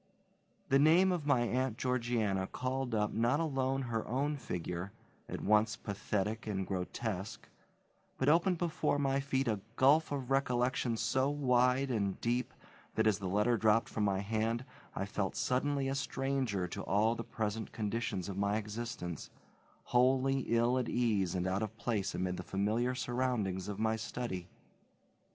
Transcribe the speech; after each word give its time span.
The 0.69 0.79
name 0.79 1.11
of 1.11 1.27
my 1.27 1.41
Aunt 1.41 1.77
Georgiana 1.77 2.47
called 2.47 2.95
up 2.95 3.13
not 3.13 3.39
alone 3.39 3.83
her 3.83 4.03
own 4.07 4.35
figure, 4.35 4.91
at 5.29 5.41
once 5.41 5.75
pathetic 5.75 6.47
and 6.47 6.65
grotesque, 6.65 7.47
but 8.17 8.27
opened 8.27 8.57
before 8.57 8.97
my 8.97 9.19
feet 9.19 9.47
a 9.47 9.59
gulf 9.75 10.11
of 10.11 10.31
recollection 10.31 10.97
so 10.97 11.29
wide 11.29 11.91
and 11.91 12.19
deep 12.19 12.51
that, 12.95 13.05
as 13.05 13.19
the 13.19 13.27
letter 13.27 13.57
dropped 13.57 13.89
from 13.89 14.03
my 14.03 14.21
hand, 14.21 14.65
I 14.95 15.05
felt 15.05 15.35
suddenly 15.35 15.87
a 15.87 15.93
stranger 15.93 16.67
to 16.69 16.81
all 16.81 17.13
the 17.13 17.23
present 17.23 17.71
conditions 17.71 18.27
of 18.27 18.39
my 18.39 18.57
existence, 18.57 19.29
wholly 19.83 20.39
ill 20.47 20.79
at 20.79 20.89
ease 20.89 21.35
and 21.35 21.45
out 21.45 21.61
of 21.61 21.77
place 21.77 22.15
amid 22.15 22.37
the 22.37 22.41
familiar 22.43 22.95
surroundings 22.95 23.67
of 23.67 23.77
my 23.77 23.97
study. 23.97 24.47